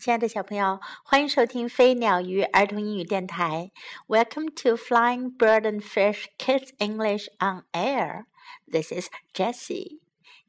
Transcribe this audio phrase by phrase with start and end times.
[0.00, 3.70] 亲爱的小朋友，欢迎收听飞鸟鱼儿童英语电台。
[4.08, 8.24] Welcome to Flying Bird and Fish Kids English on Air.
[8.66, 10.00] This is Jessie.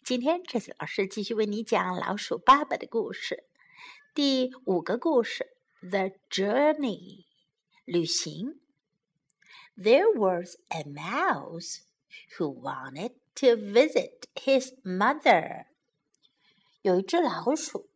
[0.05, 3.43] 今天，Jessie 老师继续为你讲老鼠爸爸的故事。
[4.13, 5.47] 第五个故事
[5.81, 7.25] ，The Journey，
[7.83, 8.61] 旅行。
[9.75, 11.79] There was a mouse
[12.37, 15.65] who wanted to visit his mother.
[16.83, 17.90] 有一只老鼠。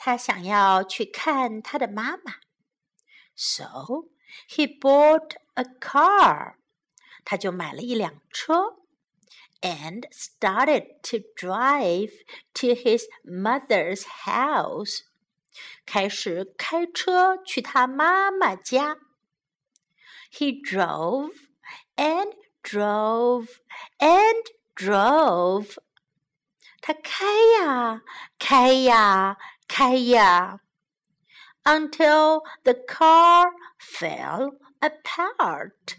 [0.00, 2.34] 他想要去看他的妈妈，
[3.34, 4.08] so
[4.48, 6.56] he bought a car，
[7.24, 8.76] 他就买了一辆车，
[9.62, 12.12] and started to drive
[12.52, 15.00] to his mother's house，
[15.86, 18.98] 开始开车去他妈妈家。
[20.30, 21.32] He drove
[21.96, 23.48] and drove
[23.98, 24.44] and
[24.74, 25.78] drove，
[26.82, 27.24] 他开
[27.58, 28.02] 呀
[28.38, 29.38] 开呀。
[29.70, 30.60] 开呀，
[31.64, 35.96] until the car fell apart，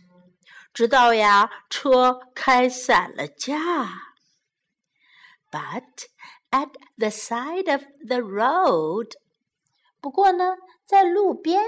[0.73, 4.13] 直到呀车开散了架。
[5.51, 6.07] But
[6.51, 9.13] at the side of the road，
[9.99, 11.63] 不过呢，在路边，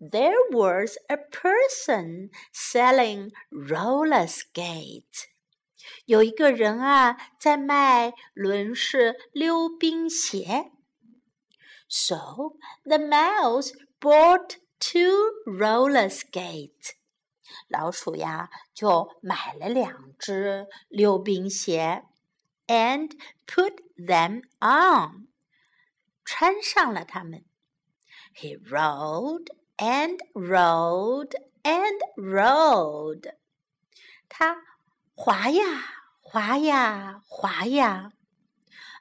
[0.00, 5.24] there was a person selling roller skates。
[6.04, 10.72] 有一个人啊，在卖轮式溜冰鞋。
[11.90, 16.94] So the mouse bought two roller skates.
[17.68, 22.04] 老鼠呀就买了两只溜冰鞋，
[22.66, 23.12] and
[23.46, 25.28] put them on，
[26.24, 27.44] 穿上了它们。
[28.34, 29.46] He rode
[29.78, 33.34] and rode and rode，
[34.28, 34.58] 他
[35.14, 35.64] 滑呀
[36.20, 38.12] 滑呀滑呀。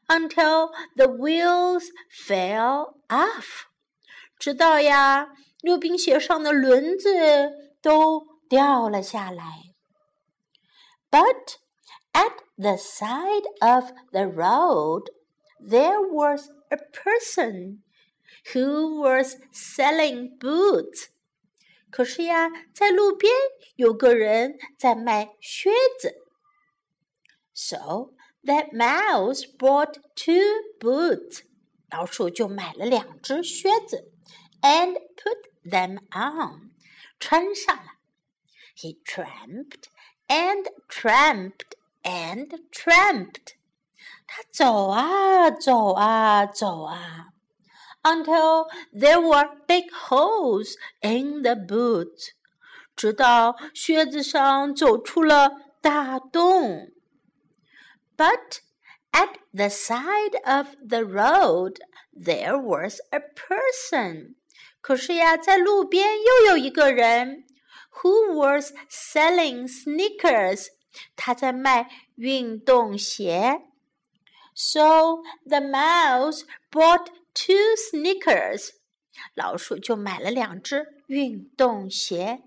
[0.09, 3.65] until the wheels fell off，
[4.37, 5.29] 直到呀
[5.61, 9.63] 溜冰鞋上的轮子都掉了下来。
[11.09, 11.55] But
[12.13, 15.09] at the side of the road,
[15.59, 17.83] there was a person
[18.53, 21.07] who was selling boots.
[21.89, 23.33] 可是呀，在路边
[23.75, 26.13] 有个人在卖靴子。
[27.53, 28.11] So
[28.43, 30.41] that mouse bought two
[30.79, 31.41] boots.
[31.91, 34.11] 老鼠就买了两只靴子，
[34.61, 36.71] and put them on，
[37.19, 37.93] 穿上了。
[38.75, 39.85] He tramped
[40.27, 43.53] and tramped and tramped。
[44.27, 47.27] 他走啊走啊走啊，
[48.03, 52.31] until there were big holes in the boots，
[52.95, 56.91] 直到靴子上走出了大洞。
[58.19, 58.59] but
[59.11, 61.79] at the side of the road
[62.13, 64.35] there was a person.
[64.81, 67.45] 可是呀，在路边又有一个人，
[68.01, 70.67] who was selling sneakers.
[71.15, 73.61] 他在卖运动鞋。
[74.53, 78.69] So the mouse bought two sneakers.
[79.33, 82.43] 老鼠就买了两只运动鞋。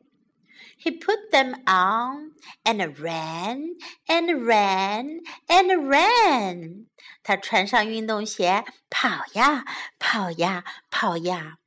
[0.82, 2.32] he put them on
[2.64, 3.76] and ran
[4.06, 6.86] and ran and ran.
[7.22, 9.64] 他穿上运动鞋，跑呀
[9.98, 11.58] 跑呀跑呀，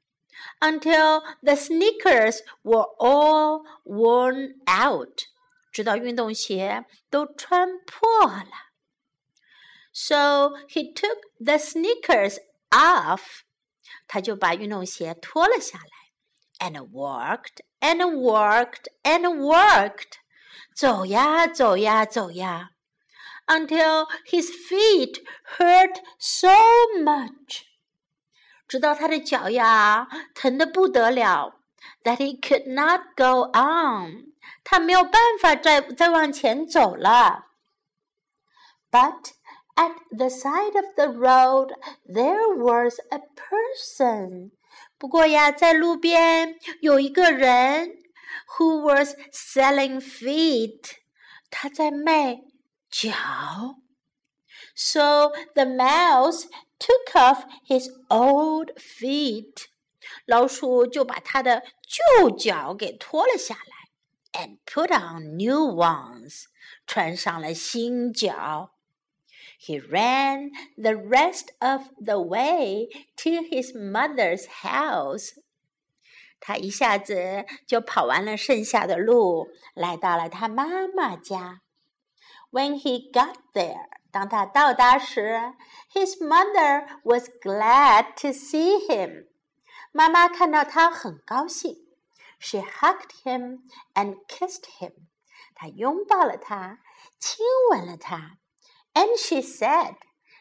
[0.59, 5.23] until the sneakers were all worn out.
[5.71, 8.71] 直到运动鞋都穿破了。
[9.93, 12.37] So he took the sneakers
[12.69, 13.41] off.
[14.07, 16.04] 他就把运动鞋脱了下来。
[16.59, 20.19] and worked and worked and worked.
[20.73, 22.69] 走呀走呀走呀，
[23.47, 25.21] until his feet
[25.57, 26.49] hurt so
[27.03, 27.63] much，
[28.67, 31.59] 直到他的脚呀疼得不得了，
[32.03, 34.33] that he could not go on，
[34.63, 37.47] 他没有办法再再往前走了。
[38.89, 39.33] But
[39.75, 41.73] at the side of the road
[42.05, 44.51] there was a person
[44.97, 47.89] 不过呀，在路边有一个人，
[48.57, 50.91] who was selling feet，
[51.49, 52.41] 他在卖
[52.89, 53.77] 脚。
[54.75, 56.45] So the mouse
[56.79, 59.65] took off his old feet，
[60.25, 61.63] 老鼠就把他的
[62.19, 66.43] 旧脚给脱了下来，and put on new ones，
[66.87, 68.74] 穿上了新脚。
[69.59, 72.87] he ran the rest of the way
[73.17, 75.33] to his mother's house.
[76.39, 81.61] 他一下子就跑完了剩下的路，来到了他妈妈家。
[82.51, 85.53] When he got there，当他到达时，
[85.93, 89.27] his mother was glad to see him。
[89.91, 91.77] 妈妈看到他很高兴，
[92.39, 93.59] She hugged him
[93.93, 94.93] and kissed him。
[95.53, 96.79] 她拥抱了他，
[97.19, 98.37] 亲吻了他。
[98.96, 99.96] And she said，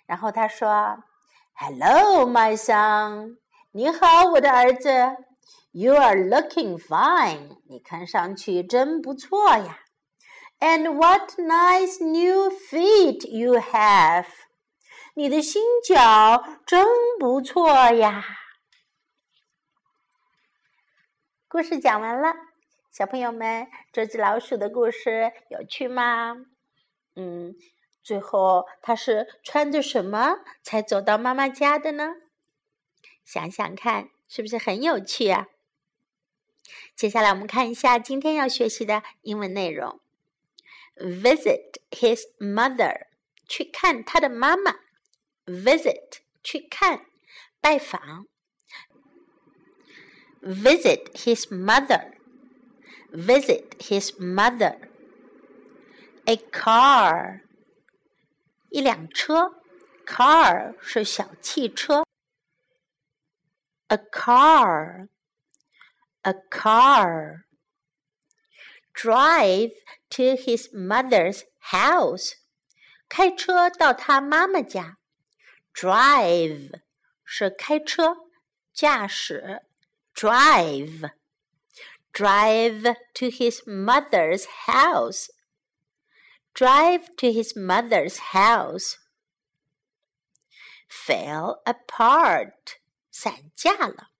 [0.05, 1.03] 然后她说
[1.55, 3.35] ，Hello, my son。
[3.73, 4.89] 你好，我的儿子。
[5.71, 7.57] You are looking fine。
[7.67, 9.81] 你看上去真不错呀。
[10.59, 14.27] And what nice new feet you have！
[15.15, 16.87] 你的新脚真
[17.19, 18.23] 不错呀。
[21.49, 22.33] 故事讲完了，
[22.89, 26.37] 小朋友们，这只老鼠的故事有趣吗？
[27.17, 27.53] 嗯，
[28.05, 32.17] 最后他是穿着什么才走到妈妈家的呢？
[33.25, 35.47] 想想看，是不是很有趣啊？
[36.95, 39.99] 接下来我们看一下今天要学习的英文内容
[40.95, 43.07] ：visit his mother，
[43.47, 44.75] 去看他的妈妈
[45.47, 47.07] ；visit，去看，
[47.59, 48.27] 拜访。
[50.43, 52.11] visit his mother.
[53.11, 54.77] Visit his mother.
[56.25, 57.44] A car.
[58.74, 59.60] 一辆车，
[60.06, 62.04] car 是小汽车。
[63.88, 65.08] A car.
[66.22, 67.44] A car.
[68.94, 69.72] Drive
[70.10, 71.42] to his mother's
[71.72, 72.34] house.
[73.08, 74.98] 开车到他妈妈家。
[75.74, 76.80] Drive
[77.24, 78.16] 是开车，
[78.72, 79.62] 驾驶。
[80.14, 81.10] drive.
[82.12, 82.82] Drive
[83.14, 85.28] to his mother's house.
[86.54, 88.96] Drive to his mother's house.
[90.88, 92.78] Fell apart.
[93.10, 94.10] 散架了。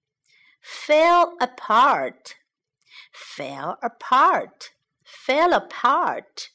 [0.63, 2.33] Fell apart.
[3.13, 4.71] Fell apart.
[5.05, 6.49] Fell apart.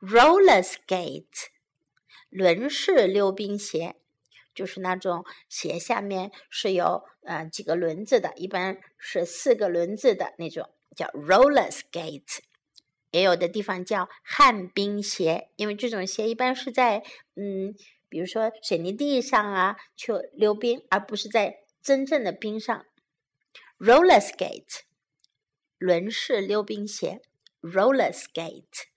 [0.00, 1.48] Roller skate.
[2.28, 3.96] 轮式溜冰鞋。
[4.54, 12.40] 就是那种鞋下面是有呃几个轮子的，一般是四个轮子的那种，叫 roller skate。
[13.11, 17.03] 也有的地方叫旱冰鞋，因为这种鞋一般是在
[17.35, 17.75] 嗯，
[18.09, 22.85] 比如说水泥地上啊去溜冰，而不是在真正的冰上。
[23.79, 24.81] roller skate，
[25.77, 27.21] 轮式溜冰鞋
[27.61, 28.87] ，roller skate。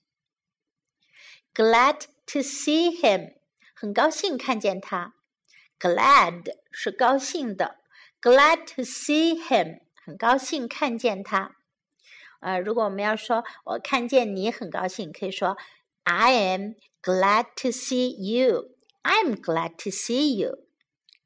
[1.52, 3.34] Glad to see him，
[3.74, 5.14] 很高兴看见他。
[5.80, 7.80] Glad 是高兴的
[8.20, 11.56] ，Glad to see him，很高兴看见他。
[12.39, 15.57] 呃，如果我们要说我看见你很高兴，可以说
[16.03, 18.71] I am glad to see you.
[19.03, 20.65] I'm glad to see you.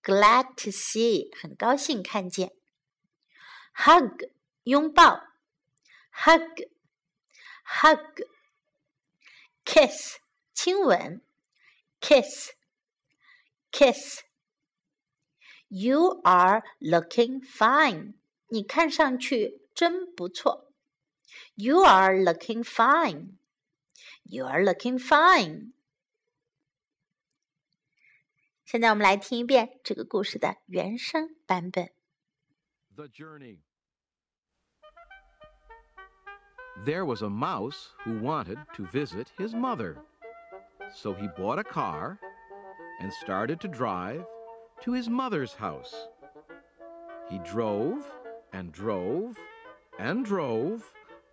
[0.04, 2.54] Glad to see 很高兴看见。
[3.76, 4.30] Hug
[4.64, 5.22] 拥抱，
[6.14, 6.68] hug
[7.66, 8.24] hug
[9.66, 10.18] kiss
[10.54, 11.22] 亲吻，
[12.02, 12.52] kiss
[13.72, 14.22] kiss
[15.70, 18.16] You are looking fine.
[18.48, 20.73] 你看上去真不错。
[21.56, 23.38] you are looking fine.
[24.26, 25.74] You are looking fine.
[28.64, 31.90] 现在我们来听一遍这个故事的原声版本。
[32.96, 33.60] The Journey.
[36.86, 39.98] There was a mouse who wanted to visit his mother.
[40.94, 42.20] So he bought a car
[43.02, 44.24] and started to drive
[44.84, 45.94] to his mother's house.
[47.30, 48.06] He drove
[48.54, 49.36] and drove
[49.98, 50.84] and drove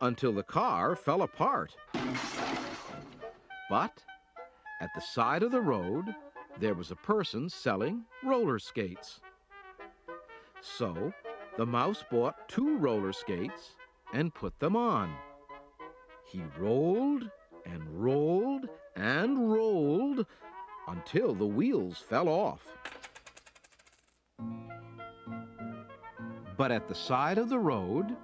[0.01, 1.75] until the car fell apart.
[3.69, 4.03] But
[4.81, 6.13] at the side of the road,
[6.59, 9.21] there was a person selling roller skates.
[10.61, 11.13] So
[11.57, 13.75] the mouse bought two roller skates
[14.13, 15.13] and put them on.
[16.25, 17.29] He rolled
[17.65, 20.25] and rolled and rolled
[20.87, 22.67] until the wheels fell off.
[26.57, 28.15] But at the side of the road,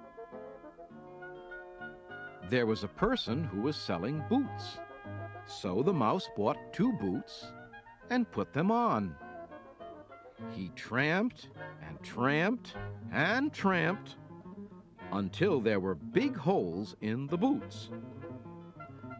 [2.48, 4.78] there was a person who was selling boots.
[5.44, 7.46] So the mouse bought two boots
[8.10, 9.14] and put them on.
[10.52, 11.50] He tramped
[11.86, 12.74] and tramped
[13.12, 14.16] and tramped
[15.12, 17.90] until there were big holes in the boots.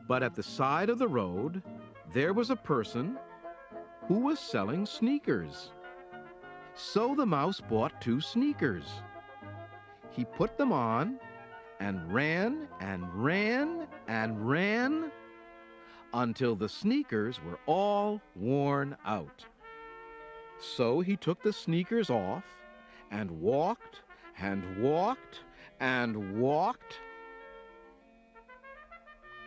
[0.06, 1.62] But at the side of the road,
[2.14, 3.18] there was a person
[4.06, 5.72] who was selling sneakers.
[6.74, 8.86] So the mouse bought two sneakers.
[10.10, 11.18] He put them on
[11.80, 15.10] and ran and ran and ran
[16.12, 19.44] until the sneakers were all worn out.
[20.60, 22.44] So he took the sneakers off
[23.10, 24.02] and walked
[24.38, 25.40] and walked
[25.80, 27.00] and walked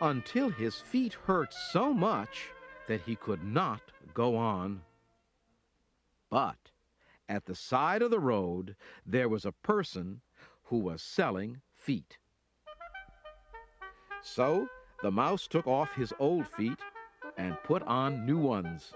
[0.00, 2.48] until his feet hurt so much
[2.88, 3.80] that he could not
[4.14, 4.82] go on.
[6.30, 6.70] But
[7.28, 8.74] at the side of the road
[9.06, 10.20] there was a person
[10.64, 12.18] who was selling feet.
[14.22, 14.68] So
[15.02, 16.78] the mouse took off his old feet
[17.36, 18.92] and put on new ones.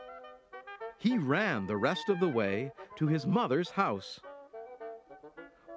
[0.98, 4.20] He ran the rest of the way to his mother's house.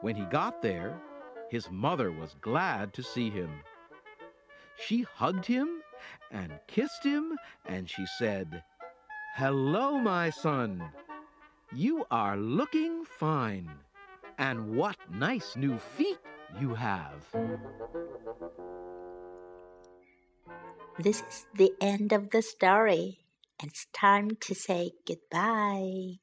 [0.02, 1.02] When he got there,
[1.50, 3.50] his mother was glad to see him.
[4.78, 5.82] She hugged him
[6.32, 8.64] and kissed him, and she said,
[9.36, 10.84] Hello, my son.
[11.74, 13.70] You are looking fine.
[14.38, 16.20] And what nice new feet
[16.60, 17.26] you have.
[20.98, 23.20] This is the end of the story.
[23.62, 26.20] And it's time to say goodbye.